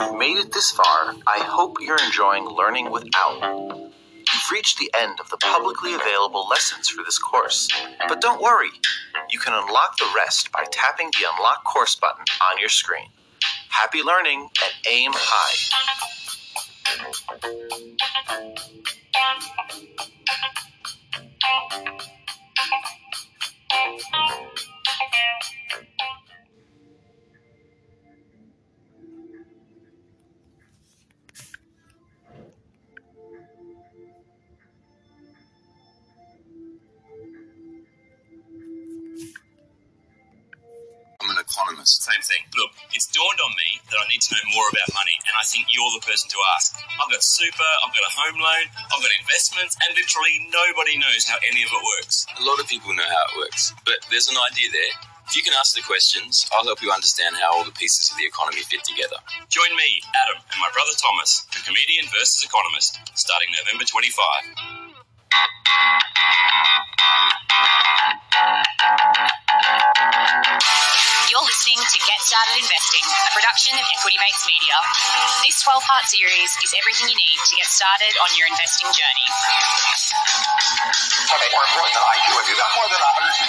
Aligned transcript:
you've 0.00 0.18
made 0.18 0.38
it 0.38 0.52
this 0.52 0.70
far, 0.70 1.14
I 1.26 1.40
hope 1.44 1.76
you're 1.80 2.02
enjoying 2.04 2.46
learning 2.46 2.90
with. 2.90 3.04
You've 3.04 4.50
reached 4.50 4.78
the 4.78 4.90
end 4.98 5.20
of 5.20 5.28
the 5.30 5.36
publicly 5.36 5.94
available 5.94 6.46
lessons 6.48 6.88
for 6.88 7.02
this 7.04 7.18
course. 7.18 7.68
But 8.08 8.20
don't 8.20 8.40
worry, 8.40 8.70
you 9.30 9.38
can 9.38 9.52
unlock 9.52 9.98
the 9.98 10.10
rest 10.16 10.50
by 10.52 10.64
tapping 10.70 11.10
the 11.18 11.26
Unlock 11.32 11.64
Course 11.64 11.96
button 11.96 12.24
on 12.50 12.58
your 12.58 12.68
screen. 12.68 13.08
Happy 13.68 14.02
learning 14.02 14.48
and 14.62 14.72
aim 14.88 15.12
high. 15.14 15.90
Economist. 41.50 42.06
Same 42.06 42.22
thing. 42.22 42.46
Look, 42.54 42.70
it's 42.94 43.10
dawned 43.10 43.42
on 43.42 43.52
me 43.58 43.82
that 43.90 43.98
I 43.98 44.06
need 44.06 44.22
to 44.22 44.30
know 44.38 44.46
more 44.54 44.70
about 44.70 44.86
money, 44.94 45.18
and 45.26 45.34
I 45.34 45.42
think 45.42 45.66
you're 45.74 45.90
the 45.98 46.06
person 46.06 46.30
to 46.30 46.38
ask. 46.54 46.78
I've 47.02 47.10
got 47.10 47.20
super, 47.26 47.70
I've 47.82 47.90
got 47.90 48.06
a 48.06 48.12
home 48.14 48.38
loan, 48.38 48.70
I've 48.94 49.02
got 49.02 49.12
investments, 49.18 49.74
and 49.82 49.90
literally 49.98 50.46
nobody 50.54 50.94
knows 50.96 51.26
how 51.26 51.42
any 51.42 51.66
of 51.66 51.70
it 51.74 51.82
works. 51.98 52.24
A 52.38 52.44
lot 52.46 52.62
of 52.62 52.70
people 52.70 52.94
know 52.94 53.10
how 53.10 53.22
it 53.34 53.42
works, 53.42 53.74
but 53.82 53.98
there's 54.14 54.30
an 54.30 54.38
idea 54.50 54.70
there. 54.70 54.94
If 55.30 55.38
you 55.38 55.46
can 55.46 55.54
ask 55.58 55.78
the 55.78 55.82
questions, 55.86 56.46
I'll 56.50 56.66
help 56.66 56.82
you 56.82 56.90
understand 56.90 57.38
how 57.38 57.54
all 57.54 57.62
the 57.62 57.70
pieces 57.70 58.10
of 58.10 58.18
the 58.18 58.26
economy 58.26 58.62
fit 58.66 58.82
together. 58.82 59.14
Join 59.46 59.70
me, 59.78 60.02
Adam, 60.26 60.42
and 60.42 60.58
my 60.58 60.70
brother 60.74 60.90
Thomas 60.98 61.46
the 61.54 61.62
Comedian 61.62 62.06
versus 62.10 62.42
Economist, 62.42 62.98
starting 63.14 63.50
November 63.62 63.86
25. 63.86 64.90
You're 71.40 71.48
listening 71.56 71.80
to 71.80 71.98
Get 72.04 72.20
Started 72.20 72.52
Investing, 72.52 73.00
a 73.00 73.32
production 73.32 73.72
of 73.72 73.80
Equity 73.96 74.20
Mates 74.20 74.44
Media. 74.44 74.76
This 75.40 75.56
12 75.64 75.80
part 75.88 76.04
series 76.04 76.52
is 76.60 76.76
everything 76.76 77.08
you 77.08 77.16
need 77.16 77.40
to 77.40 77.52
get 77.56 77.64
started 77.64 78.12
on 78.20 78.28
your 78.36 78.44
investing 78.44 78.84
journey. 78.92 79.28
What's 81.32 81.48
more 81.48 81.64
important 81.64 81.96
than 81.96 82.04
IQ? 82.12 82.44
If 82.44 82.48
you 82.52 82.56
got 82.60 82.68
more 82.76 82.88
than 82.92 83.00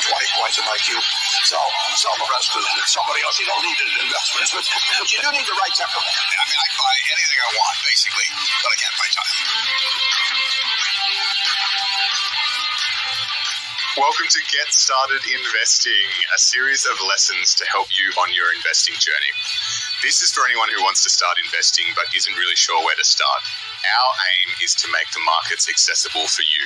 120 0.07 0.39
points 0.39 0.55
of 0.63 0.71
IQ, 0.71 1.03
so 1.43 1.59
so 1.99 2.07
the 2.15 2.31
rest 2.31 2.55
is 2.55 2.63
somebody 2.95 3.27
else. 3.27 3.35
You 3.43 3.51
don't 3.51 3.59
need 3.59 3.75
investments, 4.07 4.55
but, 4.55 4.63
but 4.71 5.11
you 5.11 5.19
do 5.19 5.27
need 5.35 5.43
the 5.43 5.57
right 5.59 5.75
temperament. 5.75 6.15
I 6.15 6.43
mean, 6.47 6.59
I 6.63 6.67
buy 6.71 6.95
anything 6.95 7.39
I 7.43 7.49
want, 7.59 7.75
basically, 7.91 8.27
but 8.39 8.71
I 8.71 8.77
can't 8.79 8.95
buy 9.03 9.09
time. 9.19 9.30
Welcome 14.01 14.33
to 14.33 14.41
Get 14.49 14.65
Started 14.73 15.21
Investing, 15.29 16.09
a 16.33 16.39
series 16.41 16.89
of 16.89 16.97
lessons 17.05 17.53
to 17.53 17.69
help 17.69 17.85
you 17.93 18.09
on 18.17 18.33
your 18.33 18.49
investing 18.57 18.97
journey. 18.97 19.29
This 20.01 20.25
is 20.25 20.33
for 20.33 20.41
anyone 20.41 20.73
who 20.73 20.81
wants 20.81 21.05
to 21.05 21.13
start 21.13 21.37
investing 21.37 21.85
but 21.93 22.09
isn't 22.09 22.33
really 22.33 22.57
sure 22.57 22.81
where 22.81 22.97
to 22.97 23.05
start. 23.05 23.45
Our 23.45 24.11
aim 24.41 24.57
is 24.57 24.73
to 24.81 24.89
make 24.89 25.05
the 25.13 25.21
markets 25.21 25.69
accessible 25.69 26.25
for 26.25 26.41
you. 26.41 26.65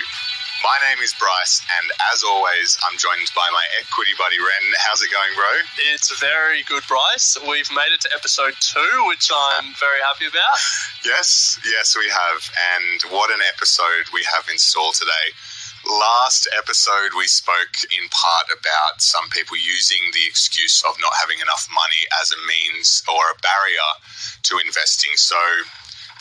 My 0.63 0.79
name 0.87 1.03
is 1.03 1.11
Bryce, 1.11 1.59
and 1.75 1.91
as 2.15 2.23
always, 2.23 2.79
I'm 2.87 2.95
joined 2.95 3.27
by 3.35 3.43
my 3.51 3.67
equity 3.83 4.15
buddy 4.15 4.39
Ren. 4.39 4.65
How's 4.87 5.03
it 5.03 5.11
going, 5.11 5.35
bro? 5.35 5.51
It's 5.91 6.15
very 6.15 6.63
good, 6.63 6.87
Bryce. 6.87 7.35
We've 7.43 7.67
made 7.75 7.91
it 7.91 7.99
to 8.07 8.15
episode 8.15 8.55
two, 8.63 8.95
which 9.11 9.27
I'm 9.27 9.75
very 9.83 9.99
happy 10.07 10.31
about. 10.31 10.55
Yes, 11.03 11.59
yes, 11.67 11.99
we 11.99 12.07
have. 12.07 12.39
And 12.79 13.11
what 13.11 13.27
an 13.27 13.43
episode 13.43 14.07
we 14.15 14.23
have 14.31 14.47
in 14.47 14.55
store 14.55 14.95
today. 14.95 15.35
Last 15.85 16.47
episode, 16.57 17.13
we 17.15 17.27
spoke 17.27 17.77
in 17.95 18.09
part 18.09 18.49
about 18.49 19.01
some 19.01 19.29
people 19.29 19.55
using 19.55 20.09
the 20.13 20.25
excuse 20.25 20.81
of 20.81 20.95
not 20.99 21.13
having 21.21 21.39
enough 21.39 21.69
money 21.69 22.01
as 22.21 22.31
a 22.31 22.41
means 22.41 23.03
or 23.07 23.21
a 23.29 23.37
barrier 23.37 23.91
to 24.49 24.57
investing. 24.65 25.11
So, 25.13 25.37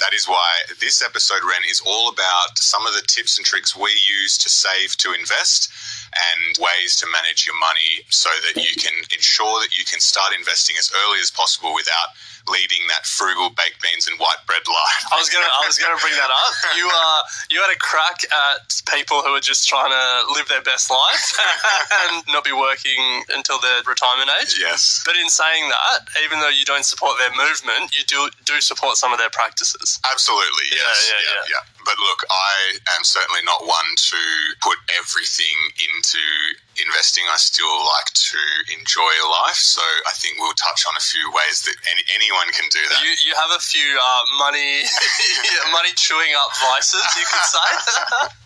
that 0.01 0.13
is 0.13 0.29
why 0.29 0.69
this 0.81 1.01
episode, 1.03 1.41
Ren, 1.49 1.63
is 1.71 1.81
all 1.87 2.11
about 2.11 2.59
some 2.59 2.87
of 2.87 2.93
the 2.93 3.07
tips 3.09 3.39
and 3.39 3.47
tricks 3.47 3.75
we 3.75 3.89
use 4.21 4.37
to 4.39 4.51
save 4.51 4.99
to 4.99 5.15
invest 5.15 5.73
and 6.13 6.59
ways 6.61 6.97
to 7.01 7.07
manage 7.11 7.47
your 7.47 7.59
money 7.59 8.05
so 8.11 8.31
that 8.49 8.61
you 8.61 8.73
can 8.77 8.95
ensure 9.13 9.61
that 9.61 9.77
you 9.77 9.85
can 9.85 10.01
start 10.01 10.33
investing 10.37 10.77
as 10.79 10.91
early 11.07 11.21
as 11.21 11.31
possible 11.31 11.75
without 11.75 12.15
leading 12.49 12.85
that 12.93 13.09
frugal 13.09 13.49
baked 13.57 13.81
beans 13.81 14.05
and 14.05 14.21
white 14.21 14.41
bread 14.45 14.61
life. 14.69 15.01
I 15.09 15.17
was 15.17 15.33
gonna, 15.33 15.49
I 15.49 15.65
was 15.65 15.81
gonna 15.81 15.97
bring 15.97 16.13
that 16.13 16.29
up. 16.29 16.53
You, 16.77 16.85
are, 16.85 17.21
you 17.49 17.59
had 17.65 17.73
a 17.73 17.81
crack 17.81 18.21
at 18.29 18.69
people 18.93 19.25
who 19.25 19.33
are 19.33 19.41
just 19.41 19.65
trying 19.69 19.89
to 19.89 20.05
live 20.37 20.49
their 20.53 20.61
best 20.61 20.91
life 20.93 21.27
and 22.13 22.21
not 22.29 22.45
be 22.45 22.53
working 22.53 23.25
until 23.33 23.57
their 23.65 23.81
retirement 23.89 24.29
age. 24.43 24.61
Yes. 24.61 25.01
But 25.09 25.17
in 25.17 25.29
saying 25.33 25.73
that, 25.73 26.05
even 26.25 26.41
though 26.41 26.53
you 26.53 26.65
don't 26.69 26.85
support 26.85 27.17
their 27.17 27.33
movement, 27.33 27.97
you 27.97 28.05
do 28.05 28.29
do 28.45 28.61
support 28.61 28.97
some 29.01 29.13
of 29.13 29.19
their 29.19 29.33
practices. 29.33 30.01
Absolutely, 30.05 30.69
Yeah, 30.73 30.85
yes. 30.85 31.01
yeah, 31.09 31.41
yeah. 31.49 31.63
But 31.85 32.01
look, 32.01 32.25
I 32.29 32.81
am 32.97 33.05
certainly 33.05 33.45
not 33.45 33.65
one 33.69 33.91
to 33.97 34.23
put 34.65 34.81
everything 34.97 35.57
into 35.77 36.23
investing. 36.81 37.25
I 37.29 37.37
still 37.37 37.71
like 37.71 38.11
to 38.33 38.41
enjoy 38.73 39.13
life. 39.45 39.61
So 39.61 39.85
I 40.09 40.13
think 40.17 40.41
we'll 40.41 40.57
touch 40.57 40.89
on 40.89 40.97
a 40.97 41.05
few 41.05 41.29
ways 41.31 41.63
that 41.69 41.77
any, 41.87 42.03
anyone 42.17 42.49
can 42.57 42.67
do 42.73 42.83
that. 42.89 43.01
You, 43.05 43.13
you 43.29 43.35
have 43.37 43.53
a 43.53 43.63
few 43.63 43.85
uh, 43.85 44.25
money, 44.41 44.83
money 45.77 45.93
chewing 45.95 46.33
up 46.35 46.51
vices, 46.57 47.05
you 47.21 47.27
could 47.29 47.47
say. 47.47 47.71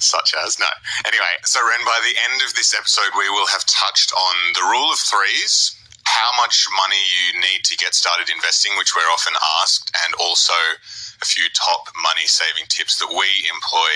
Such 0.00 0.34
as, 0.46 0.58
no. 0.58 0.70
Anyway, 1.04 1.34
so 1.42 1.58
Ren, 1.58 1.82
by 1.82 1.98
the 2.06 2.14
end 2.30 2.42
of 2.46 2.54
this 2.54 2.70
episode, 2.70 3.10
we 3.18 3.28
will 3.30 3.50
have 3.50 3.66
touched 3.66 4.12
on 4.14 4.34
the 4.54 4.62
rule 4.62 4.92
of 4.94 4.98
threes, 5.02 5.74
how 6.06 6.30
much 6.38 6.66
money 6.78 7.02
you 7.02 7.40
need 7.40 7.66
to 7.66 7.76
get 7.76 7.94
started 7.94 8.30
investing, 8.30 8.72
which 8.78 8.94
we're 8.94 9.10
often 9.10 9.34
asked, 9.60 9.90
and 10.06 10.14
also 10.22 10.54
a 11.22 11.26
few 11.26 11.46
top 11.54 11.88
money 12.02 12.26
saving 12.26 12.66
tips 12.68 12.98
that 13.00 13.08
we 13.08 13.28
employ 13.48 13.92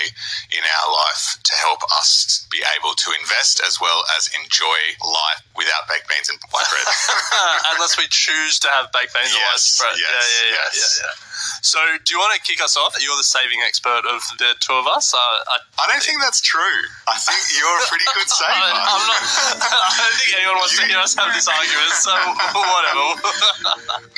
in 0.53 0.63
our 0.63 0.87
life 0.93 1.37
to 1.43 1.53
help 1.61 1.81
us 1.97 2.45
be 2.49 2.61
able 2.77 2.93
to 2.97 3.09
invest 3.19 3.61
as 3.65 3.79
well 3.79 4.03
as 4.17 4.29
enjoy 4.33 4.79
life 5.03 5.41
without 5.55 5.85
baked 5.89 6.09
beans 6.09 6.29
and 6.29 6.39
white 6.49 6.65
bread. 6.69 6.87
Unless 7.75 7.97
we 7.97 8.05
choose 8.09 8.57
to 8.65 8.69
have 8.73 8.89
baked 8.91 9.13
beans 9.13 9.33
or 9.33 9.41
white 9.41 9.65
bread. 9.79 9.95
yes, 9.97 10.01
yeah, 10.01 10.09
yeah, 10.09 10.53
yeah, 10.55 10.69
yes. 10.73 10.99
yeah, 11.01 11.07
yeah. 11.07 11.27
So, 11.65 11.81
do 12.05 12.13
you 12.13 12.19
want 12.21 12.37
to 12.37 12.41
kick 12.45 12.61
us 12.61 12.77
off? 12.77 12.93
You're 13.01 13.17
the 13.17 13.25
saving 13.25 13.65
expert 13.65 14.05
of 14.05 14.21
the 14.37 14.53
two 14.61 14.77
of 14.77 14.85
us. 14.85 15.09
Uh, 15.13 15.17
I, 15.17 15.57
I 15.81 15.85
don't 15.89 16.01
think 16.01 16.21
that's 16.21 16.37
true. 16.41 16.81
I 17.09 17.17
think 17.17 17.41
you're 17.57 17.77
a 17.81 17.85
pretty 17.89 18.05
good 18.13 18.29
saver. 18.41 18.53
I, 18.53 18.69
I'm 18.77 19.03
not. 19.09 19.21
I 19.65 19.93
don't 19.97 20.17
think 20.21 20.37
anyone 20.37 20.57
wants 20.61 20.77
to 20.77 20.85
hear 20.85 21.01
us 21.01 21.17
have 21.17 21.33
this 21.33 21.49
argument. 21.49 21.93
So, 21.97 22.13
whatever. 22.13 23.05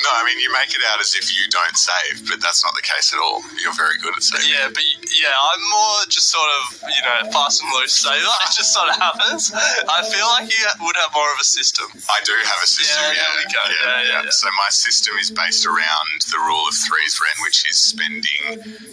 No, 0.04 0.08
I 0.12 0.22
mean, 0.28 0.36
you 0.40 0.52
make 0.52 0.72
it 0.76 0.84
out 0.92 1.00
as 1.00 1.16
if 1.16 1.32
you 1.32 1.48
don't 1.48 1.76
save, 1.76 2.28
but 2.28 2.44
that's 2.44 2.60
not 2.64 2.76
the 2.76 2.84
case 2.84 2.93
at 3.00 3.18
all. 3.18 3.42
You're 3.58 3.74
very 3.74 3.98
good 3.98 4.14
at 4.14 4.22
saving. 4.22 4.50
yeah, 4.50 4.70
but 4.70 4.84
yeah, 5.18 5.34
I'm 5.34 5.62
more 5.70 6.06
just 6.06 6.30
sort 6.30 6.46
of 6.62 6.62
you 6.86 7.02
know 7.02 7.30
fast 7.34 7.62
and 7.62 7.70
loose 7.74 7.98
saver. 7.98 8.22
It 8.44 8.52
just 8.54 8.72
sort 8.72 8.88
of 8.92 8.96
happens. 8.96 9.50
I 9.88 10.04
feel 10.06 10.26
like 10.36 10.46
you 10.52 10.62
would 10.84 10.96
have 11.02 11.10
more 11.14 11.30
of 11.34 11.38
a 11.40 11.48
system. 11.48 11.86
I 12.06 12.18
do 12.22 12.34
have 12.34 12.60
a 12.62 12.68
system. 12.68 13.02
Yeah, 13.10 13.18
Yeah, 13.18 13.30
there 13.34 13.38
we 13.40 13.46
go. 13.50 13.62
Yeah, 13.64 13.74
Yeah, 13.74 14.00
yeah, 14.02 14.22
yeah. 14.28 14.30
So 14.30 14.46
my 14.60 14.70
system 14.70 15.14
is 15.18 15.30
based 15.30 15.66
around 15.66 16.08
the 16.30 16.38
rule 16.38 16.64
of 16.68 16.74
threes, 16.86 17.18
Ren, 17.18 17.38
which 17.44 17.66
is 17.66 17.76
spending, 17.78 18.42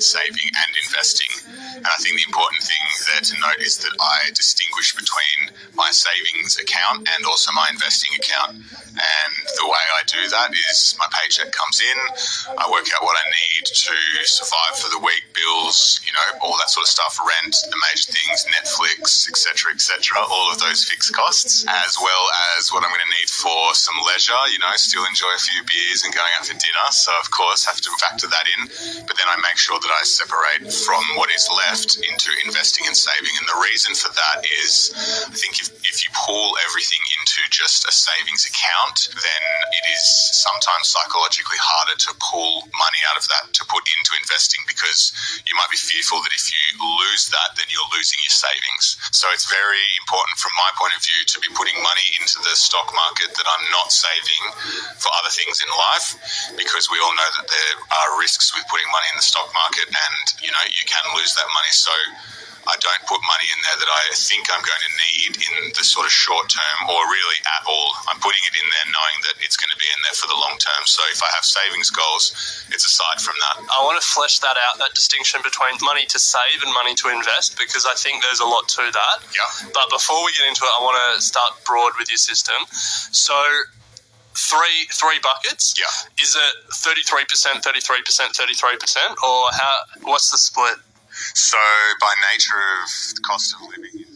saving, 0.02 0.50
and 0.50 0.70
investing. 0.88 1.32
And 1.78 1.86
I 1.86 1.98
think 2.02 2.18
the 2.18 2.26
important 2.26 2.64
thing 2.64 2.84
there 3.12 3.22
to 3.22 3.34
note 3.42 3.62
is 3.62 3.78
that 3.84 3.94
I 4.00 4.32
distinguish 4.34 4.96
between 4.96 5.54
my 5.76 5.90
savings 5.92 6.58
account 6.58 7.08
and 7.08 7.26
also 7.26 7.52
my 7.54 7.68
investing 7.70 8.12
account. 8.18 8.62
And 8.92 9.32
the 9.58 9.68
that 10.30 10.52
is 10.54 10.96
my 11.00 11.08
paycheck 11.10 11.52
comes 11.52 11.82
in, 11.82 11.98
I 12.58 12.70
work 12.70 12.86
out 12.94 13.04
what 13.04 13.18
I 13.18 13.26
need 13.30 13.66
to 13.66 13.94
survive 14.26 14.76
for 14.78 14.90
the 14.90 15.00
week, 15.00 15.24
bills, 15.34 16.02
you 16.06 16.14
know, 16.14 16.40
all 16.46 16.58
that 16.58 16.70
sort 16.70 16.86
of 16.86 16.92
stuff, 16.92 17.18
rent, 17.22 17.56
the 17.70 17.80
major 17.90 18.12
things, 18.12 18.46
Netflix, 18.52 19.30
etc., 19.30 19.74
etc., 19.74 20.22
all 20.22 20.52
of 20.52 20.60
those 20.60 20.86
fixed 20.86 21.14
costs, 21.14 21.66
as 21.86 21.98
well 22.00 22.26
as 22.58 22.70
what 22.72 22.84
I'm 22.84 22.92
going 22.92 23.06
to 23.06 23.14
need 23.18 23.30
for 23.30 23.74
some 23.74 23.96
leisure, 24.08 24.38
you 24.52 24.60
know, 24.60 24.72
still 24.76 25.06
enjoy 25.06 25.32
a 25.34 25.42
few 25.42 25.62
beers 25.66 26.04
and 26.04 26.14
going 26.14 26.32
out 26.38 26.46
for 26.46 26.58
dinner. 26.58 26.88
So, 26.92 27.12
of 27.20 27.32
course, 27.32 27.66
have 27.66 27.82
to 27.82 27.92
factor 27.98 28.28
that 28.28 28.46
in. 28.58 28.68
But 29.08 29.18
then 29.18 29.28
I 29.30 29.38
make 29.42 29.58
sure 29.58 29.80
that 29.80 29.92
I 29.92 30.04
separate 30.04 30.68
from 30.70 31.04
what 31.16 31.32
is 31.32 31.48
left 31.52 31.98
into 31.98 32.30
investing 32.46 32.86
and 32.88 32.96
saving. 32.96 33.34
And 33.40 33.48
the 33.48 33.60
reason 33.64 33.96
for 33.96 34.12
that 34.14 34.46
is 34.64 34.92
I 35.28 35.36
think 35.36 35.62
if, 35.62 35.70
if 35.88 36.04
you 36.04 36.10
pull 36.14 36.56
everything 36.68 37.02
into 37.20 37.42
just 37.50 37.86
a 37.88 37.92
savings 37.92 38.46
account, 38.46 39.10
then 39.16 39.44
it 39.72 39.86
is 39.96 40.04
sometimes 40.36 40.92
psychologically 40.92 41.60
harder 41.60 41.96
to 41.96 42.12
pull 42.20 42.68
money 42.76 43.02
out 43.12 43.18
of 43.18 43.26
that 43.32 43.54
to 43.56 43.64
put 43.68 43.84
into 43.98 44.12
investing 44.20 44.62
because 44.68 45.12
you 45.48 45.56
might 45.56 45.72
be 45.72 45.80
fearful 45.80 46.20
that 46.24 46.34
if 46.36 46.46
you 46.52 46.64
lose 47.02 47.32
that, 47.32 47.56
then 47.56 47.68
you're 47.72 47.92
losing 47.96 48.20
your 48.24 48.36
savings. 48.36 49.00
So 49.16 49.30
it's 49.32 49.48
very 49.48 49.86
important 50.04 50.38
from 50.38 50.54
my 50.60 50.70
point 50.76 50.94
of 50.96 51.02
view 51.02 51.22
to 51.34 51.38
be 51.40 51.50
putting 51.56 51.78
money 51.80 52.08
into 52.20 52.40
the 52.44 52.54
stock 52.56 52.90
market 52.92 53.34
that 53.36 53.48
I'm 53.48 53.66
not 53.72 53.90
saving 53.92 54.44
for 55.00 55.10
other 55.20 55.32
things 55.32 55.64
in 55.64 55.70
life 55.92 56.08
because 56.60 56.92
we 56.92 57.00
all 57.00 57.14
know 57.16 57.32
that 57.42 57.48
there 57.48 57.74
are 57.80 58.20
risks 58.20 58.54
with 58.54 58.68
putting 58.68 58.88
money 58.92 59.10
in 59.14 59.18
the 59.18 59.26
stock 59.26 59.50
market 59.56 59.88
and, 59.90 60.24
you 60.44 60.52
know, 60.52 60.64
you 60.72 60.86
can 60.86 61.04
lose 61.16 61.34
that 61.38 61.50
money. 61.52 61.74
So 61.74 61.94
I 62.72 62.80
don't 62.80 63.04
put 63.04 63.20
money 63.20 63.48
in 63.52 63.60
there 63.68 63.78
that 63.84 63.92
I 63.92 64.16
think 64.16 64.48
I'm 64.48 64.64
going 64.64 64.84
to 64.88 64.94
need 65.12 65.32
in 65.44 65.56
the 65.76 65.84
sort 65.84 66.08
of 66.08 66.14
short 66.16 66.48
term 66.48 66.88
or 66.88 67.04
really 67.12 67.40
at 67.44 67.68
all. 67.68 67.92
I'm 68.08 68.24
putting 68.24 68.40
it 68.48 68.56
in 68.56 68.64
there 68.64 68.88
knowing 68.96 69.18
that 69.28 69.36
it's 69.44 69.60
going 69.60 69.70
to 69.76 69.76
be 69.76 69.92
in 69.92 70.00
there 70.08 70.16
for 70.16 70.32
the 70.32 70.40
long 70.40 70.56
term. 70.56 70.88
So 70.88 71.04
if 71.12 71.20
I 71.20 71.28
have 71.36 71.44
savings 71.44 71.92
goals, 71.92 72.32
it's 72.72 72.88
aside 72.88 73.20
from 73.20 73.36
that. 73.44 73.68
I 73.68 73.84
want 73.84 74.00
to 74.00 74.06
flesh 74.08 74.40
that 74.40 74.56
out, 74.56 74.80
that 74.80 74.96
distinction 74.96 75.44
between 75.44 75.76
money 75.84 76.08
to 76.08 76.18
save 76.18 76.64
and 76.64 76.72
money 76.72 76.96
to 77.04 77.12
invest, 77.12 77.60
because 77.60 77.84
I 77.84 77.94
think 78.00 78.24
there's 78.24 78.40
a 78.40 78.48
lot 78.48 78.72
to 78.80 78.88
that. 78.88 79.18
Yeah. 79.36 79.76
But 79.76 79.92
before 79.92 80.24
we 80.24 80.32
get 80.32 80.48
into 80.48 80.64
it, 80.64 80.72
I 80.72 80.80
want 80.80 80.96
to 80.96 81.20
start 81.20 81.60
broad 81.68 82.00
with 82.00 82.08
your 82.08 82.24
system. 82.24 82.56
So 82.72 83.36
three 84.32 84.88
three 84.96 85.20
buckets. 85.20 85.76
Yeah. 85.76 85.92
Is 86.24 86.40
it 86.40 86.54
thirty 86.80 87.04
three 87.04 87.26
percent, 87.28 87.64
thirty 87.64 87.82
three 87.82 88.02
percent, 88.02 88.32
thirty 88.32 88.56
three 88.56 88.78
percent, 88.80 89.12
or 89.20 89.52
how? 89.52 89.76
What's 90.08 90.32
the 90.32 90.38
split? 90.38 90.80
So, 91.20 91.58
by 92.02 92.14
nature 92.34 92.56
of 92.84 93.16
the 93.16 93.22
cost 93.22 93.56
of 93.56 93.62
living 93.70 94.06
in 94.08 94.16